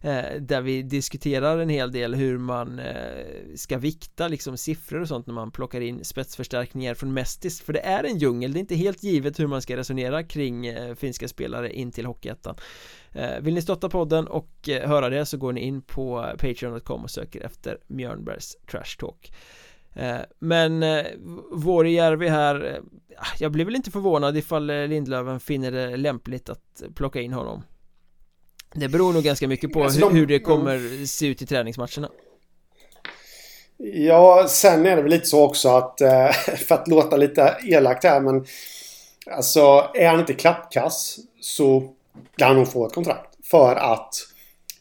[0.03, 5.07] Eh, där vi diskuterar en hel del hur man eh, ska vikta liksom siffror och
[5.07, 7.61] sånt när man plockar in spetsförstärkningar från Mestis.
[7.61, 10.67] För det är en djungel, det är inte helt givet hur man ska resonera kring
[10.67, 12.55] eh, finska spelare in till Hockeyettan.
[13.41, 17.41] Vill ni stötta podden och höra det så går ni in på Patreon.com och söker
[17.41, 19.33] efter Mjörnbergs Trash Talk.
[20.39, 20.83] Men
[21.51, 22.81] Vuorijärvi här
[23.39, 27.63] Jag blir väl inte förvånad ifall Lindlöven finner det lämpligt att plocka in honom
[28.73, 32.09] det beror nog ganska mycket på alltså de, hur det kommer se ut i träningsmatcherna
[33.77, 36.31] Ja, sen är det väl lite så också att eh,
[36.67, 38.45] för att låta lite elakt här men
[39.25, 41.93] Alltså är han inte klappkass så
[42.37, 44.13] kan han nog få ett kontrakt för att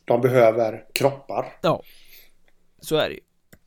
[0.05, 1.59] de behöver kroppar.
[1.63, 1.83] Ja,
[2.81, 3.21] så är det ju.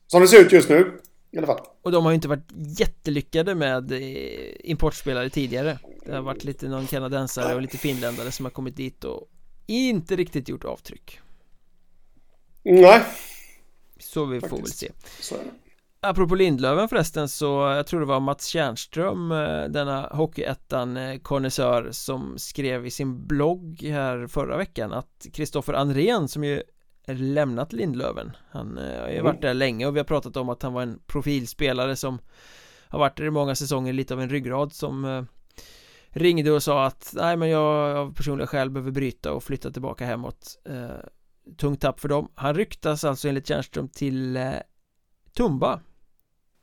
[0.06, 1.60] Som det ser ut just nu i alla fall.
[1.82, 3.98] Och de har ju inte varit jättelyckade med eh,
[4.60, 5.78] importspelare tidigare.
[6.06, 9.28] Det har varit lite någon kanadensare och lite finländare som har kommit dit och
[9.66, 11.20] inte riktigt gjort avtryck.
[12.62, 13.04] Nej.
[13.98, 14.90] Så vi får väl se.
[15.20, 15.50] Så är det.
[16.00, 21.88] Apropå Lindlöven förresten så jag tror det var Mats Tjärnström eh, denna Hockeyettan eh, konnässör
[21.92, 26.62] som skrev i sin blogg här förra veckan att Kristoffer Andrén som ju
[27.06, 29.24] lämnat Lindlöven Han eh, har ju Mm.
[29.24, 32.18] varit där länge och vi har pratat om att han var en profilspelare som
[32.88, 35.26] har varit där i många säsonger lite av en ryggrad som
[36.14, 40.06] ringde och sa att nej men jag av personliga skäl behöver bryta och flytta tillbaka
[40.06, 40.88] hemåt eh,
[41.56, 44.52] tungt tapp för dem han ryktas alltså enligt Tjärnström till eh,
[45.36, 45.80] Tumba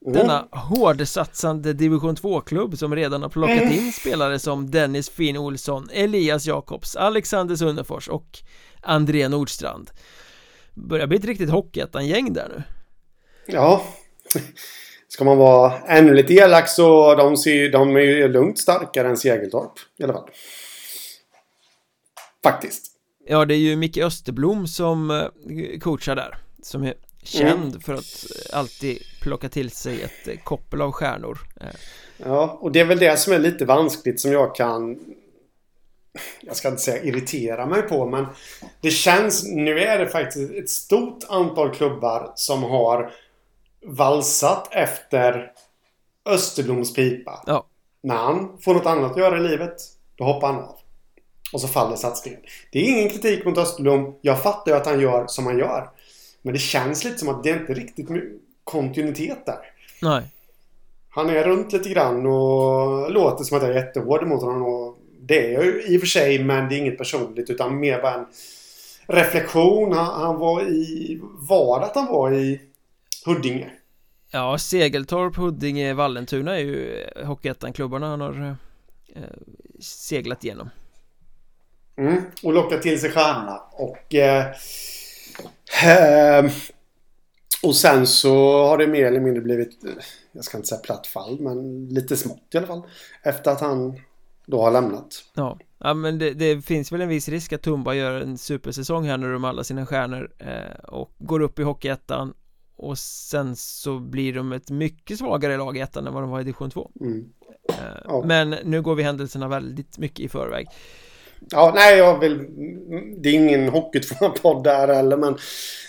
[0.05, 0.13] Mm.
[0.13, 3.73] denna hårdsatsande division 2-klubb som redan har plockat Mm.
[3.73, 8.39] in spelare som Dennis Finn Olsson, Elias Jakobs, Alexander Sunnefors och
[8.81, 9.91] André Nordstrand
[10.73, 12.63] Börjar bli ett riktigt Hockeyettan-gäng där nu
[13.53, 13.83] Ja.
[15.13, 19.17] Ska man vara ännu lite elak så de, ser, de är ju lugnt starkare än
[19.17, 19.71] Segeltorp.
[19.97, 20.29] I alla fall.
[22.43, 22.85] Faktiskt.
[23.27, 26.93] Ja, det är ju Micke Österblom som eh, coachar där Som är
[27.23, 27.81] känd Mm.
[27.81, 31.37] för att eh, alltid plocka till sig ett eh, koppel av stjärnor
[32.17, 34.99] Ja, och det är väl det som är lite vanskligt som jag kan...
[36.41, 38.25] Jag ska inte säga irritera mig på, men
[38.81, 39.43] det känns...
[39.43, 43.11] Nu är det faktiskt ett stort antal klubbar som har
[43.85, 45.51] valsat efter
[46.25, 47.43] Österbloms pipa.
[47.45, 47.65] Ja,
[48.03, 49.75] När han får något annat att göra i livet,
[50.15, 50.75] då hoppar han av.
[51.53, 52.39] Och så faller satsningen.
[52.71, 54.15] Det är ingen kritik mot Österblom.
[54.21, 55.89] Jag fattar ju att han gör som han gör.
[56.41, 58.07] Men det känns lite som att det är inte riktigt
[58.63, 59.59] kontinuitet där.
[60.01, 60.23] nej
[61.09, 64.63] Han är runt lite grann och låter som att jag är jättehård mot honom.
[64.63, 67.79] Och det är jag ju i och för sig, men det är inget personligt utan
[67.79, 68.25] mer bara en
[69.07, 69.93] reflektion.
[69.93, 71.19] Han, han var i...
[71.49, 72.61] Var att han var i
[73.25, 73.71] Huddinge?
[74.31, 78.55] Ja, Segeltorp, Huddinge, Vallentuna är ju eh, Hockeyettan-klubbarna han har
[79.15, 79.23] eh,
[79.79, 80.69] seglat igenom
[81.97, 83.61] Mm, och locka till sig stjärnorna.
[83.71, 84.15] Och...
[84.15, 84.45] Eh,
[85.83, 86.51] eh,
[87.63, 89.91] och sen så har det mer eller mindre blivit, eh,
[90.31, 92.81] jag ska inte säga platt fall, men lite smått i alla fall.
[93.23, 93.99] Efter att han
[94.45, 95.23] då har lämnat.
[95.33, 99.05] Ja, ja men det, det finns väl en viss risk att Tumba gör en supersäsong
[99.05, 102.33] här nu med alla sina stjärnor eh, och går upp i Hockeyettan
[102.81, 106.39] och sen så blir de ett mycket svagare lag i ettan än vad de var
[106.41, 107.25] i division 2 Mm.
[107.69, 108.23] eh, Ja.
[108.25, 110.67] Men nu går vi händelserna väldigt mycket i förväg
[111.49, 112.37] Ja, nej, jag vill...
[113.17, 115.37] Det är ingen hockeypodd där heller, men...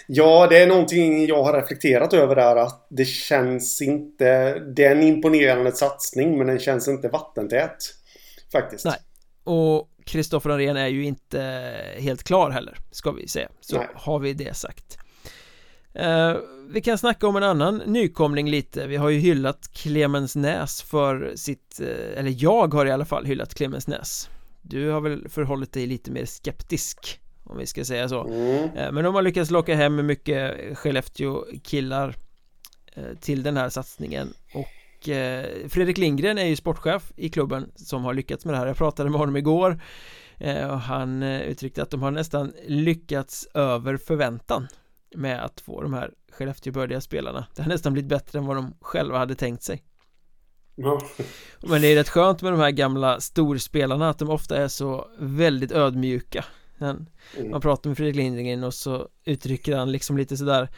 [0.06, 4.58] Ja, det är någonting jag har reflekterat över där att det känns inte...
[4.58, 7.76] Det är en imponerande satsning, men den känns inte vattentät.
[8.52, 8.84] Faktiskt.
[8.84, 8.98] Nej.
[9.44, 11.40] Och Kristoffer Andrén är ju inte
[11.98, 13.86] helt klar heller, ska vi säga Så Nej.
[13.94, 14.98] har vi det sagt
[15.94, 16.36] eh,
[16.68, 18.86] Vi kan snacka om en annan nykomling lite.
[18.86, 23.24] Vi har ju hyllat Clemens Näs för sitt eh, Eller jag har i alla fall
[23.24, 24.28] hyllat Clemens Näs.
[24.62, 28.24] Du har väl förhållit dig lite mer skeptisk Om vi ska säga så.
[28.24, 28.76] Mm.
[28.76, 32.14] Eh, Men de har lyckats locka hem mycket Skellefteå-killar
[33.20, 34.32] Till den här satsningen.
[34.54, 35.08] Och
[35.68, 38.66] Fredrik Lindgren är ju sportchef i klubben Som har lyckats med det här.
[38.66, 39.82] Jag pratade med honom igår
[40.70, 44.66] Och han uttryckte att de har nästan lyckats över förväntan
[45.14, 48.74] Med att få de här Skellefteå-bördiga spelarna Det har nästan blivit bättre än vad de
[48.80, 49.82] själva hade tänkt sig.
[50.74, 51.00] Ja.
[51.60, 55.08] Men det är rätt skönt med de här gamla storspelarna Att de ofta är så
[55.18, 56.44] väldigt ödmjuka.
[56.80, 57.06] Mm.
[57.50, 60.68] man pratar med Fredrik Lindgren och så uttrycker han liksom lite sådär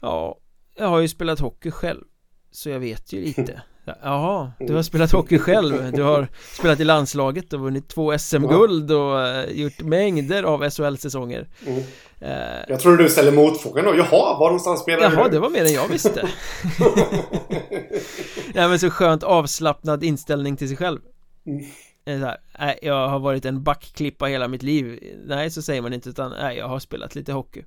[0.00, 0.38] Ja,
[0.74, 2.04] jag har ju spelat hockey själv
[2.50, 3.62] Så jag vet ju lite.
[4.02, 5.92] Jaha, du har spelat hockey själv?
[5.92, 11.48] Du har spelat i landslaget och vunnit två SM-guld och eh, gjort mängder av SHL-säsonger
[11.66, 11.82] Mm.
[12.68, 13.94] Jag tror du ställer motfrågan då.
[13.96, 15.30] Jaha, var någonstans spelar Jaha, du?
[15.30, 16.28] det var mer än jag visste
[18.54, 21.00] Nej men så skönt avslappnad inställning till sig själv
[21.46, 21.64] Mm.
[22.06, 25.92] Eh, så här, jag har varit en backklippa hela mitt liv Nej, så säger man
[25.92, 27.62] inte utan nej, jag har spelat lite hockey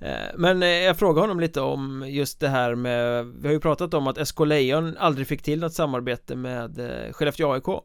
[0.00, 3.60] Eh, Men eh, jag frågade honom lite om just det här med Vi har ju
[3.60, 7.80] pratat om att SK Lejon aldrig fick till något samarbete med eh, Skellefteå AIK Eh,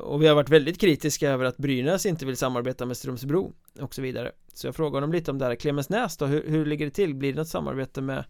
[0.00, 3.94] Och vi har varit väldigt kritiska över att Brynäs inte vill samarbeta med Strömsbro och
[3.94, 4.32] så vidare.
[4.54, 5.54] Så jag frågade honom lite om det här.
[5.54, 7.14] Clemensnäs då, hur, hur ligger det till?
[7.14, 8.24] Blir det något samarbete med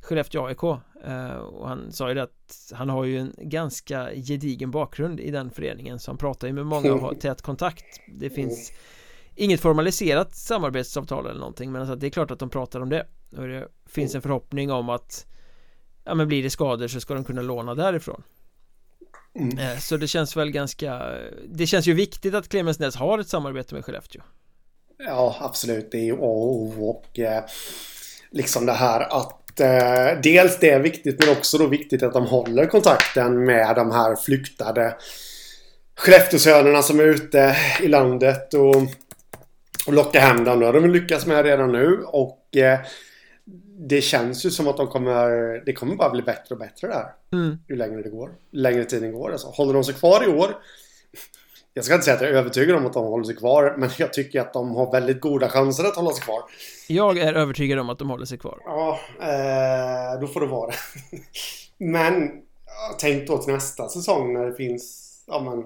[0.00, 0.62] Skellefteå AIK?
[1.04, 5.30] Eh, och han sa ju det att han har ju en ganska gedigen bakgrund i
[5.30, 7.84] den föreningen så han pratar ju med många och har tät kontakt.
[8.14, 8.72] Det finns
[9.34, 13.06] inget formaliserat samarbetsavtal eller någonting men alltså det är klart att de pratar om det.
[13.36, 15.26] Och det finns en förhoppning om att
[16.04, 18.22] ja men blir det skador så ska de kunna låna därifrån
[19.38, 19.58] Mm.
[19.58, 21.02] Eh, Så det känns väl ganska
[21.48, 24.22] Det känns ju viktigt att Clemensnäs har ett samarbete med Skellefteå
[24.98, 25.88] Ja, absolut.
[25.90, 27.44] Det är ju A och O och eh,
[28.30, 32.26] liksom det här att eh, dels det är viktigt men också då viktigt att de
[32.26, 34.96] håller kontakten med de här flyktade
[35.96, 38.76] Skellefteåsönerna som är ute i landet och
[39.86, 40.60] och locka hem dem.
[40.60, 42.78] Det har de lyckats med redan nu och eh,
[43.88, 45.28] det känns ju som att de kommer,
[45.66, 47.06] det kommer bara bli bättre och bättre där.
[47.32, 47.58] Mm.
[47.68, 48.30] Ju längre det går.
[48.52, 49.46] Längre tiden går alltså.
[49.46, 50.56] Håller de sig kvar i år
[51.76, 53.90] jag ska inte säga att jag är övertygad om att de håller sig kvar, men
[53.98, 56.42] jag tycker att de har väldigt goda chanser att hålla sig kvar.
[56.88, 58.58] Jag är övertygad om att de håller sig kvar.
[58.64, 60.76] Ja, eh, då får det vara det.
[61.84, 62.30] men
[62.98, 65.64] tänk då till nästa säsong när det finns, ja men,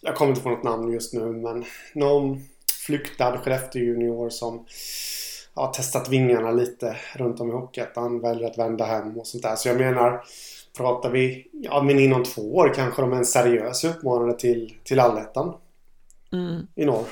[0.00, 2.44] jag kommer inte på något namn just nu, men någon
[2.86, 4.66] flyktad Skellefteå junior som
[5.54, 9.56] har testat vingarna lite runt om i Hockeyettan, väljer att vända hem och sånt där.
[9.56, 10.24] Så jag menar,
[10.76, 15.00] pratar vi, ja men inom två år kanske de är en seriös utmanare till, till
[15.00, 15.54] allettan.
[16.32, 16.66] Mm.
[16.74, 17.04] I norr.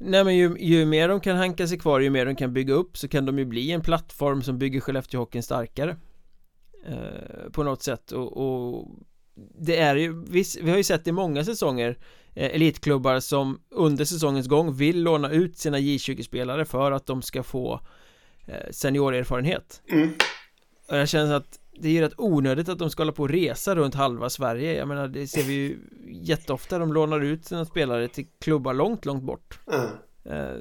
[0.00, 2.74] Nej men ju, ju mer de kan hanka sig kvar, ju mer de kan bygga
[2.74, 5.96] upp så kan de ju bli en plattform som bygger Skellefteåhockeyn starkare
[6.86, 8.88] eh, På något sätt och, och
[9.58, 11.98] det är ju, vi, vi har ju sett i många säsonger
[12.46, 17.80] Elitklubbar som under säsongens gång vill låna ut sina J20-spelare för att de ska få
[18.46, 20.10] eh, seniorerfarenhet Mm.
[20.90, 23.28] Och jag känner att det är ju rätt onödigt att de ska hålla på och
[23.28, 25.78] resa runt halva Sverige Jag menar det ser vi ju
[26.22, 29.86] jätteofta De lånar ut sina spelare till klubbar långt, långt bort Mm.
[30.24, 30.56] eh,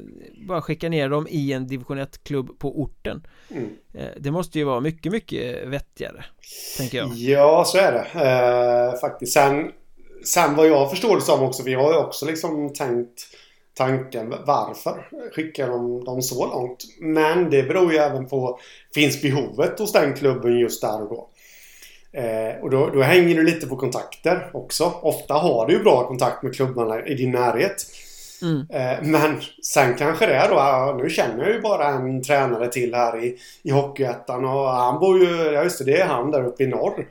[0.48, 3.70] Bara skicka ner dem i en division 1-klubb på orten Mm.
[3.94, 6.26] eh, Det måste ju vara mycket, mycket vettigare
[6.78, 8.26] Tänker jag Ja, så är det.
[8.26, 9.34] Eh, faktiskt.
[9.34, 9.72] Sen,
[10.24, 13.28] sen vad jag förstår det som också, vi har ju också liksom tänkt
[13.74, 16.84] tanken varför skickar de dem så långt?
[17.00, 18.60] Men det beror ju även på
[18.94, 21.30] finns behovet hos den klubben just där och då?
[22.12, 24.94] Eh, och då, då hänger det lite på kontakter också.
[25.02, 27.86] Ofta har du ju bra kontakt med klubbarna i din närhet
[28.42, 28.68] mm.
[28.70, 29.42] Eh, men
[29.74, 33.38] sen kanske det är då, nu känner jag ju bara en tränare till här i,
[33.64, 36.68] i Hockeyettan och han bor ju, ja just det, det är han där uppe i
[36.68, 37.08] norr.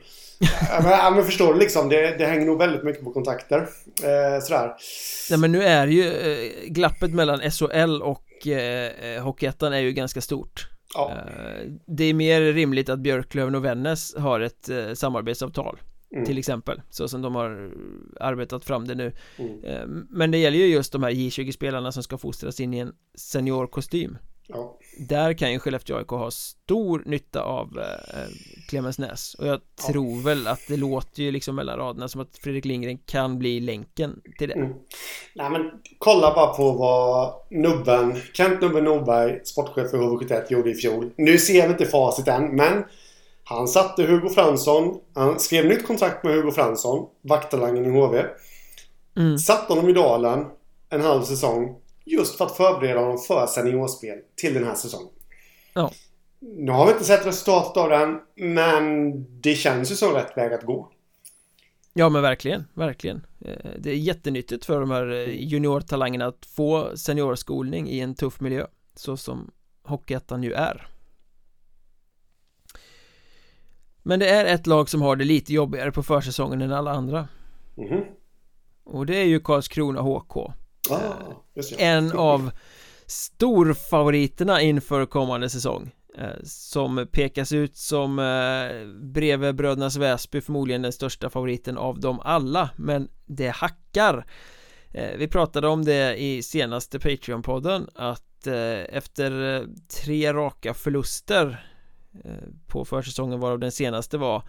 [0.69, 3.57] ja, men, men förstår du liksom, det, det hänger nog väldigt mycket på kontakter.
[4.03, 4.73] Eh, sådär.
[5.29, 10.21] Nej men nu är ju eh, glappet mellan SHL och eh, Hockeyettan är ju ganska
[10.21, 11.11] stort Ja.
[11.11, 15.77] eh, Det är mer rimligt att Björklöven och Vännäs har ett eh, samarbetsavtal
[16.13, 16.25] Mm.
[16.25, 17.71] till exempel så som de har
[18.19, 19.63] arbetat fram det nu Mm.
[19.63, 22.93] eh, Men det gäller ju just de här J20-spelarna som ska fostras in i en
[23.15, 24.17] seniorkostym
[24.49, 24.77] Ja.
[24.99, 28.29] Där kan ju Skellefteå AIK ha stor nytta av eh,
[28.69, 29.91] Clemensnäs och jag Ja.
[29.93, 33.59] tror väl att det låter ju liksom mellan raderna som att Fredrik Lindgren kan bli
[33.59, 34.73] länken till det Mm.
[35.35, 40.75] Nej men kolla bara på vad Nubben, Kent Nubben Norberg, sportchef för HV71 gjorde i
[40.75, 41.09] fjol.
[41.17, 42.83] Nu ser vi inte facit än men
[43.49, 48.25] han satte Hugo Fransson, han skrev nytt kontrakt med Hugo Fransson, vaktalangen i HV.
[49.17, 49.37] mm.
[49.37, 50.45] Satt honom i dalen
[50.89, 55.09] en halv säsong just för att förbereda honom för seniorspel till den här säsongen.
[55.73, 55.91] Ja.
[56.39, 60.53] Nu har vi inte sett resultatet av den, men det känns ju som rätt väg
[60.53, 60.91] att gå.
[61.93, 66.97] Ja men verkligen, verkligen Eh, Det är jättenyttigt för de här eh, juniortalangerna att få
[66.97, 69.51] seniorskolning i en tuff miljö Så som
[69.83, 70.87] Hockeyettan ju är
[74.07, 77.27] Men det är ett lag som har det lite jobbigare på försäsongen än alla andra
[77.75, 78.03] Mhm.
[78.85, 80.53] Och det är ju Karlskrona HK Ah,
[81.53, 81.83] det.
[81.83, 82.51] En av
[83.05, 90.91] storfavoriterna inför kommande säsong eh, Som pekas ut som eh, bredvid Brödernas Väsby förmodligen den
[90.91, 94.25] största favoriten av dem alla Men det hackar
[94.91, 99.61] Eh, Vi pratade om det i senaste Patreon-podden att eh, efter eh,
[100.03, 101.76] tre raka förluster eh,
[102.25, 102.31] Eh,
[102.67, 104.43] på försäsongen varav den senaste var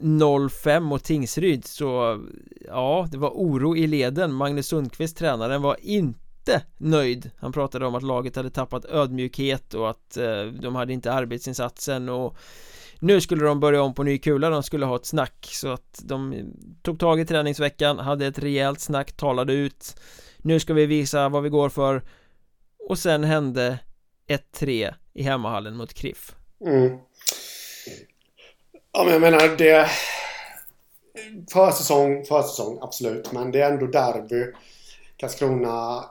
[0.00, 1.64] 0-5 mot Tingsryd.
[1.64, 2.20] Så
[2.66, 4.34] ja, det var oro i leden.
[4.34, 7.30] Magnus Sundqvist, tränaren, var inte nöjd.
[7.38, 12.08] Han pratade om att laget hade tappat ödmjukhet och att eh, de hade inte arbetsinsatsen
[12.08, 12.36] och
[13.00, 15.48] nu skulle de börja om på ny kula, de skulle ha ett snack.
[15.50, 16.34] Så att de
[16.82, 20.00] tog tag i träningsveckan, hade ett rejält snack, talade ut.
[20.38, 22.02] Nu ska vi visa vad vi går för.
[22.88, 23.78] Och sen hände
[24.28, 26.34] 1-3 i hemmahallen mot Kriff.
[26.66, 26.98] Mm.
[28.92, 29.88] Ja, men jag menar det...
[31.52, 33.32] Försäsong, försäsong, absolut.
[33.32, 34.52] Men det är ändå derby.
[35.16, 36.04] Karlskrona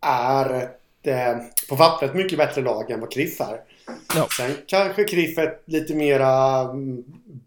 [0.00, 1.36] är ett, eh,
[1.68, 3.60] på pappret mycket bättre lag än vad Kriff är.
[4.14, 4.26] Ja.
[4.36, 7.04] Sen kanske Kriff är ett lite mera mm,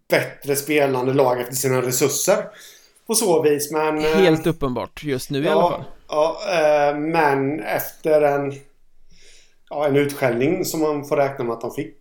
[0.09, 2.45] bättre spelande lag efter sina resurser.
[3.07, 3.97] På så vis, men...
[3.97, 8.53] eh, Helt uppenbart just nu i alla fall Ja, eh, men efter en,
[9.69, 11.97] ja, en utskällning som man får räkna med att de fick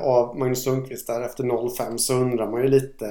[0.00, 3.06] av Magnus Sundqvist där efter 0-5 så undrar man ju lite...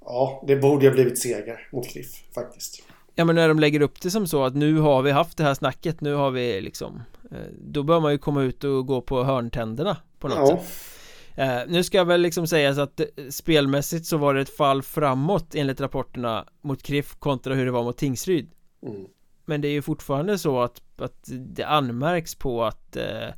[0.00, 2.82] Ja, det borde ju ha blivit seger mot Cliff faktiskt.
[3.14, 5.44] Ja men när de lägger upp det som så att nu har vi haft det
[5.44, 9.00] här snacket, nu har vi liksom eh, Då bör man ju komma ut och gå
[9.00, 14.06] på hörntänderna på något Ja, sätt eh, Nu ska väl liksom sägas att eh, spelmässigt
[14.06, 17.98] så var det ett fall framåt enligt rapporterna mot Kriff kontra hur det var mot
[17.98, 18.50] Tingsryd
[18.82, 19.06] mm.
[19.44, 23.28] Men det är ju fortfarande så att, att det anmärks på att eh,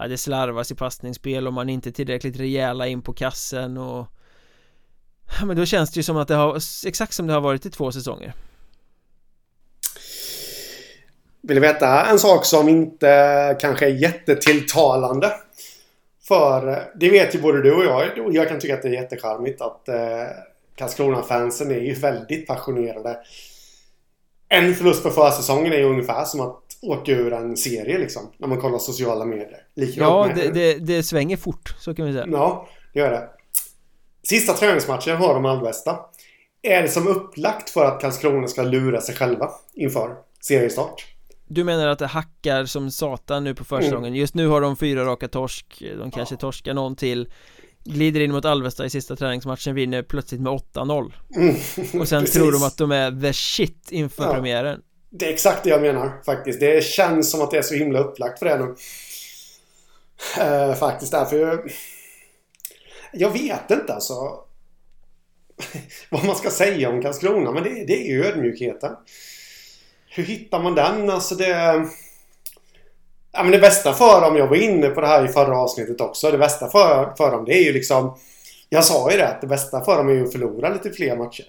[0.00, 4.06] ja, det slarvas i passningsspel och man är inte tillräckligt rejäla in på kassen och
[5.38, 7.66] ja, men då känns det ju som att det har exakt som det har varit
[7.66, 8.34] i två säsonger.
[11.42, 15.32] Vill du veta en sak som inte kanske är jättetilltalande?
[16.28, 18.26] För eh, det vet ju både du och jag.
[18.26, 20.26] Och jag kan tycka att det är jättecharmigt att eh,
[20.74, 23.18] Karlskrona-fansen är ju väldigt passionerade.
[24.48, 28.32] En förlust på försäsongen är ju ungefär som att åka ur en serie liksom.
[28.38, 29.66] När man kollar sociala medier.
[29.74, 31.74] Likadant ja, det, det, det, svänger fort.
[31.78, 32.26] Så kan vi säga.
[32.30, 33.28] Ja, det gör det.
[34.22, 35.98] Sista träningsmatchen har de Alvesta.
[36.62, 41.06] Är det som upplagt för att Karlskrona ska lura sig själva inför seriestart?
[41.48, 44.14] Du menar att det hackar som satan nu på försäsongen mm.
[44.14, 46.38] Just nu har de fyra raka torsk De kanske ja.
[46.38, 47.28] torskar någon till
[47.84, 52.00] Glider in mot Alvesta i sista träningsmatchen Vinner plötsligt med 8-0 mm.
[52.00, 54.34] Och sen tror de att de är the shit inför ja.
[54.34, 57.74] premiären det är exakt det jag menar faktiskt Det känns som att det är så
[57.74, 58.74] himla upplagt för det nu
[60.44, 61.72] uh, Faktiskt därför jag,
[63.12, 64.14] jag vet inte alltså
[66.10, 68.96] Vad man ska säga om Karlskrona men det, det är ju ödmjukheten
[70.12, 71.10] hur hittar man den?
[71.10, 71.86] Alltså det...
[73.32, 76.00] Ja men det bästa för dem, jag var inne på det här i förra avsnittet
[76.00, 76.30] också.
[76.30, 78.18] Det bästa för, för dem det är ju liksom...
[78.68, 81.16] Jag sa ju det att det bästa för dem är ju att förlora lite fler
[81.16, 81.44] matcher.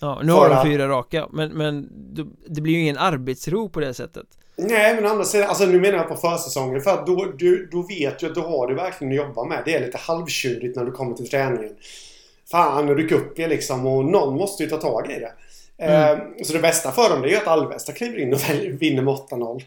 [0.00, 1.88] Ja, nu har de fyra raka, men, men
[2.46, 4.26] det blir ju ingen arbetsro på det sättet.
[4.56, 6.80] Nej, men andra sidan, alltså nu menar jag på försäsongen.
[6.80, 9.62] För att då, du, då vet ju att du har du verkligen att jobba med.
[9.64, 11.72] Det är lite halvtjurigt när du kommer till träningen.
[12.50, 15.32] Fan, ryck upp er liksom och någon måste ju ta tag i det.
[15.78, 16.18] Mm.
[16.18, 18.40] Ehm, så det bästa för dem det är ju att Alvesta kliver in och
[18.82, 19.62] vinner med 8-0.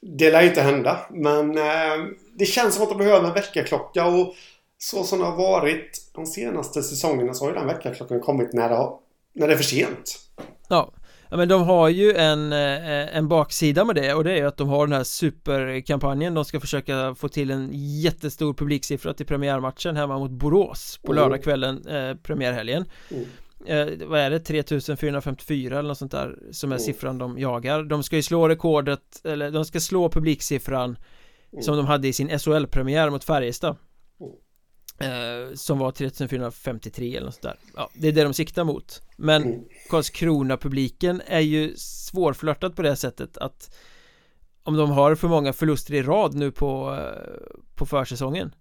[0.00, 1.00] Det lär ju inte hända.
[1.10, 4.34] Men ehm, det känns som att de behöver en väckarklocka och
[4.78, 8.68] så som det har varit de senaste säsongerna så har ju den väckarklockan kommit när
[8.68, 8.96] det, har,
[9.32, 10.20] när det är för sent.
[10.68, 10.94] Ja.
[11.32, 14.46] Ja men de har ju en, eh, en baksida med det och det är ju
[14.46, 19.26] att de har den här superkampanjen De ska försöka få till en jättestor publiksiffra till
[19.26, 21.22] premiärmatchen hemma mot Borås på mm.
[21.22, 23.26] lördagskvällen, eh, premiärhelgen mm
[23.66, 26.84] eh, vad är det, 3454 eller något sånt där som är mm.
[26.84, 30.96] siffran de jagar De ska ju slå rekordet, eller de ska slå publiksiffran
[31.52, 31.62] mm.
[31.62, 33.76] som de hade i sin SHL-premiär mot Färjestad.
[35.00, 39.02] Eh, Som var 3453 eller något sånt där Ja, det är det de siktar mot.
[39.16, 39.60] Men mm.
[39.88, 43.76] Karlskrona-publiken är ju svårflörtad på det sättet att
[44.62, 48.54] om de har för många förluster i rad nu på, eh, på försäsongen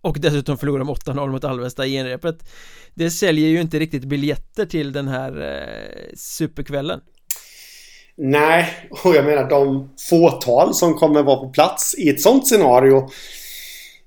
[0.00, 2.48] och dessutom förlorar de 8-0 mot Alvesta i genrepet
[2.94, 7.00] Det säljer ju inte riktigt biljetter till den här eh, superkvällen.
[8.16, 13.08] Nej, och jag menar de fåtal som kommer vara på plats i ett sånt scenario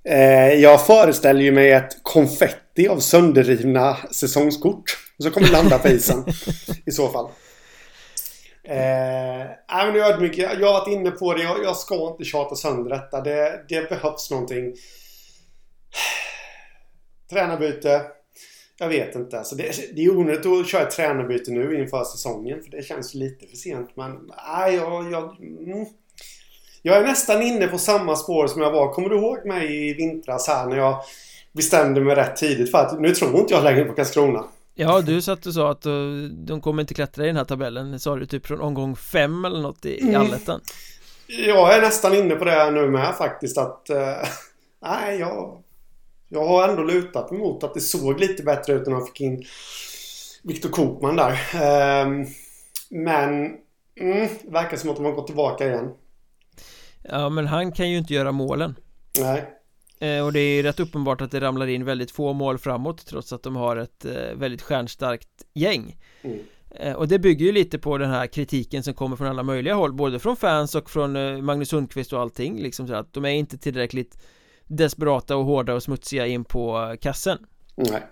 [0.03, 6.25] Eh, jag föreställer ju mig ett konfetti av sönderrivna säsongskort som kommer landa på isen
[6.85, 7.29] i så fall
[8.69, 11.43] Eh, men jag, mycket, jag har varit inne på det.
[11.43, 13.21] Jag, jag ska inte tjata sönder detta.
[13.21, 14.73] Det, det behövs någonting.
[17.29, 18.01] Tränarbyte.
[18.77, 19.38] Jag vet inte.
[19.38, 22.63] Alltså det, det är onödigt att köra ett tränarbyte nu inför säsongen.
[22.63, 23.89] För det känns lite för sent.
[23.95, 25.85] Men nej, jag, jag, mm
[26.82, 28.94] jag är nästan inne på samma spår som jag var.
[28.94, 31.04] Kommer du ihåg mig i vintras här när jag
[31.52, 34.44] bestämde mig rätt tidigt för att nu tror inte jag längre på Karlskrona.
[34.76, 38.00] Ja, du satt och sa att uh, de kommer inte klättra i den här tabellen.
[38.00, 40.13] Sa du typ från omgång fem eller något i, mm.
[40.13, 40.62] i allettan?
[41.28, 43.88] Jag är nästan inne på det nu med faktiskt att...
[43.92, 43.98] Uh,
[44.82, 45.63] nej, jag...
[46.32, 49.44] Jag har ändå lutat emot att det såg lite bättre ut när man fick in
[50.44, 51.32] Viktor Kokman där.
[52.06, 52.27] Um,
[52.90, 53.30] men
[54.00, 55.92] mm, verkar som att de har gått tillbaka igen.
[57.04, 58.75] Ja, men han kan ju inte göra målen.
[59.19, 59.56] Nej.
[60.00, 63.06] Eh, och det är ju rätt uppenbart att det ramlar in väldigt få mål framåt
[63.06, 65.97] trots att de har ett eh, väldigt stjärnstarkt gäng.
[66.21, 66.39] Mm.
[66.69, 69.73] Eh, och det bygger ju lite på den här kritiken som kommer från alla möjliga
[69.73, 73.29] håll Både från fans och från Magnus Sundqvist och allting liksom så att de är
[73.29, 74.17] inte tillräckligt
[74.67, 77.37] desperata och hårda och smutsiga in på kassen
[77.75, 78.04] Nej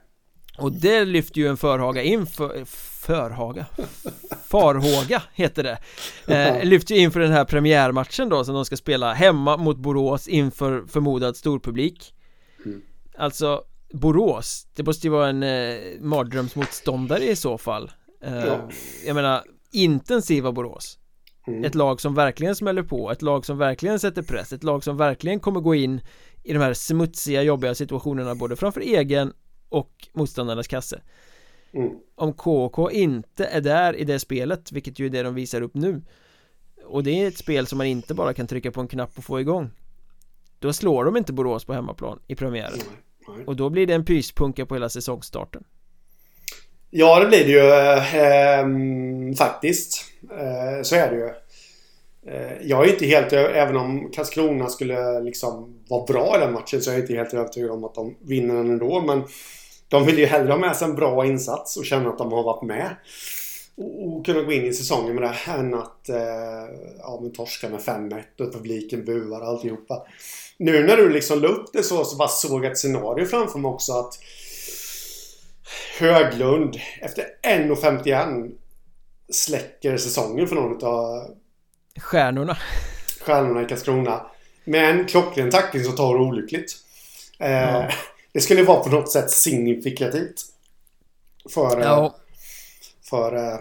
[0.57, 2.65] Och det lyfter ju en förhaga in för
[3.07, 3.65] Förhaga?
[4.47, 5.77] Farhåga heter det
[6.35, 9.77] eh, Lyfter ju in för den här premiärmatchen då som de ska spela hemma mot
[9.77, 12.13] Borås inför förmodad storpublik
[12.65, 12.81] mm.
[13.17, 13.61] Alltså
[13.93, 17.91] Borås, det måste ju vara en eh, mardrömsmotståndare i så fall
[18.23, 18.69] eh, ja.
[19.05, 20.99] Jag menar intensiva Borås
[21.47, 21.63] mm.
[21.63, 24.97] Ett lag som verkligen smäller på, ett lag som verkligen sätter press, ett lag som
[24.97, 26.01] verkligen kommer gå in
[26.43, 29.33] i de här smutsiga jobbiga situationerna både framför egen
[29.69, 31.01] och motståndarnas kasse.
[31.73, 31.91] Mm.
[32.15, 35.73] Om KK inte är där i det spelet, vilket ju är det de visar upp
[35.73, 36.01] nu
[36.85, 39.23] Och det är ett spel som man inte bara kan trycka på en knapp och
[39.23, 39.69] få igång
[40.59, 42.79] Då slår de inte Borås på hemmaplan i premiären.
[43.45, 45.63] Och då blir det en pyspunka på hela säsongstarten.
[46.89, 47.69] Ja det blir det ju
[48.21, 50.05] eh, faktiskt.
[50.31, 51.33] Eh, Så är det ju
[52.27, 56.81] Eh, jag är inte helt även om Karlskrona skulle liksom vara bra i den matchen
[56.81, 59.01] så jag är inte helt övertygad om att de vinner den ändå.
[59.01, 59.23] Men
[59.87, 62.43] de vill ju hellre ha med sig en bra insats och känna att de har
[62.43, 62.95] varit med.
[63.77, 65.59] Och, och kunna gå in i säsongen med det här.
[65.59, 66.17] än att eh,
[66.99, 70.07] ja, men torska med 5-1 och publiken buar och alltihopa.
[70.57, 73.59] Nu när du liksom la upp det så, så bara såg jag ett scenario framför
[73.59, 74.19] mig också att
[75.99, 78.51] Höglund efter 1.51
[79.29, 81.27] släcker säsongen för någon av
[81.99, 82.57] Stjärnorna.
[83.21, 84.25] Stjärnorna i Karlskrona.
[84.63, 86.75] Med en klockren tackling så tar det olyckligt.
[87.39, 87.91] Eh, ja.
[88.31, 90.41] Det skulle vara på något sätt signifikativt.
[91.53, 91.81] För...
[91.81, 92.05] Ja.
[92.05, 92.11] Eh,
[93.09, 93.35] för...
[93.35, 93.59] Eh,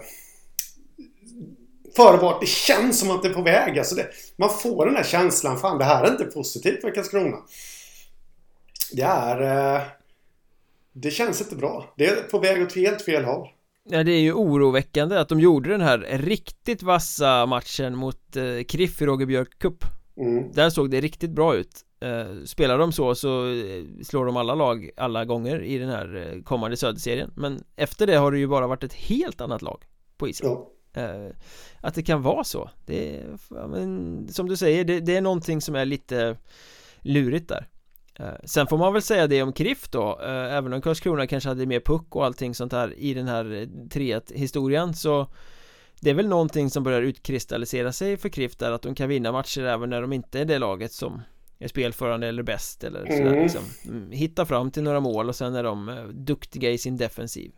[1.97, 3.79] för vart det känns som att det är på väg.
[3.79, 5.59] Alltså det, man får den här känslan.
[5.59, 7.37] Fan, det här är inte positivt för Karlskrona.
[8.93, 9.75] Det är...
[9.77, 9.83] Eh,
[10.93, 11.95] det känns inte bra.
[11.97, 13.49] Det är på väg åt helt fel håll.
[13.89, 18.65] Ja, det är ju oroväckande att de gjorde den här riktigt vassa matchen mot eh,
[18.69, 19.85] Kriff i Roger Björk Cup.
[20.17, 20.53] Mm.
[20.53, 21.85] Där såg det riktigt bra ut.
[22.01, 26.33] Eh, Spelar de så så eh, slår de alla lag alla gånger i den här
[26.35, 27.31] eh, kommande söderserien.
[27.37, 29.83] Men efter det har det ju bara varit ett helt annat lag
[30.17, 30.49] på isen.
[30.49, 30.71] Ja.
[31.03, 31.31] eh,
[31.81, 33.25] Att det kan vara så det är,
[33.69, 36.37] men, Som du säger, det, det är någonting som är lite
[37.01, 37.67] lurigt där
[38.45, 40.21] sen får man väl säga det om Kriff då.
[40.23, 43.45] Eh, Även om Karlskrona kanske hade mer puck och allting sånt här i den här
[43.45, 45.27] 3-1 eh, historien så
[46.01, 49.33] Det är väl någonting som börjar utkristallisera sig för Kriff där att de kan vinna
[49.33, 51.23] matcher även när de inte är det laget som
[51.59, 53.43] är spelförande eller bäst eller sådär mm.
[53.43, 53.63] liksom.
[53.85, 57.53] Mm, Hitta fram till några mål och sen är de duktiga i sin defensiv.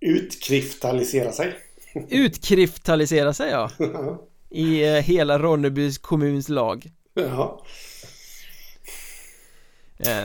[0.00, 1.56] Utkristallisera sig.
[2.08, 3.70] Utkristallisera sig ja.
[4.50, 6.90] I hela Ronnebys kommuns lag.
[7.14, 7.22] Ja.
[7.22, 7.66] Eh,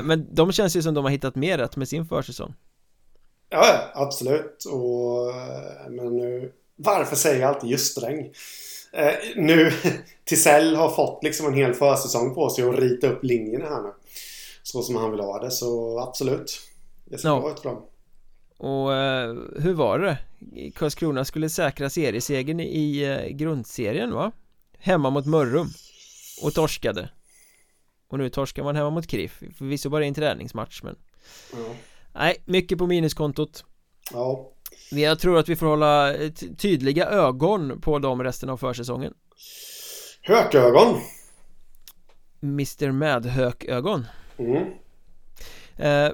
[0.04, 2.54] men de känns ju som de har hittat mer rätt med sin försäsong.
[3.54, 4.66] Ja, absolut.
[4.66, 8.32] Och, eh, men nu, varför säger jag alltid just sträng?
[8.94, 9.72] Eh, nu,
[10.26, 13.90] Tisell har fått liksom en hel försäsong på sig att rita upp linjerna här nu.
[14.64, 16.60] Så som han vill ha det, så absolut.
[17.06, 17.40] Det ser ja.
[17.40, 17.84] bra ut för dem.
[18.58, 20.18] Och eh, hur var det?
[20.76, 24.32] Karlskrona skulle säkra seriesegern i eh, grundserien va?
[24.80, 25.68] Hemma mot Mörrum
[26.44, 27.10] Och torskade
[28.12, 30.96] och nu torskar man hemma mot KRIF Förvisso bara i en träningsmatch men
[31.54, 31.74] ja.
[32.14, 33.66] Nej, mycket på minuskontot.
[34.12, 34.52] Ja.
[34.92, 36.14] Jag tror att vi får hålla
[36.58, 39.14] tydliga ögon på dem resten av försäsongen.
[40.22, 41.02] Hökögon.
[42.44, 44.06] Mr Medhökögon
[44.38, 44.64] mm.
[45.78, 46.12] eh,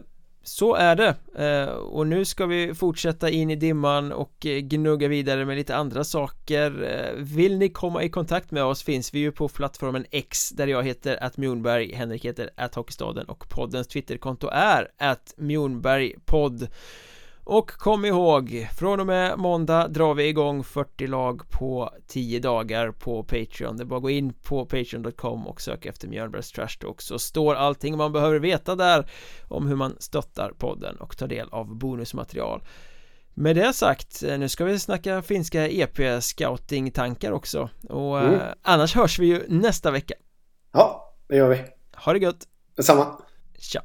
[0.47, 1.15] så är det.
[1.35, 5.75] Eh, och nu ska vi fortsätta in i dimman och eh, gnugga vidare med lite
[5.75, 6.83] andra saker.
[6.83, 10.67] Eh, vill ni komma i kontakt med oss finns vi ju på plattformen X där
[10.67, 16.67] jag heter att Mjornberg, Henrik heter att Hockeystaden och poddens Twitterkonto är att Mjornbergpodd
[17.47, 22.91] och kom ihåg, från och med måndag drar vi igång 40 lag på 10 dagar
[22.91, 23.77] på Patreon.
[23.77, 27.19] Det är bara att gå in på patreon.com och söka efter Mjölnbergs Trash Talk så
[27.19, 29.09] står allting man behöver veta där
[29.47, 32.63] om hur man stöttar podden och tar del av bonusmaterial.
[33.33, 37.69] Med det sagt, nu ska vi snacka finska EP-scouting-tankar också.
[37.89, 38.33] Och mm.
[38.33, 40.15] eh, annars hörs vi ju nästa vecka.
[40.71, 41.63] Ja, det gör vi.
[41.95, 42.47] Ha det gött.
[42.75, 43.21] Detsamma.
[43.59, 43.81] Tja